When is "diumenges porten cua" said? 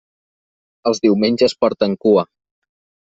1.03-2.25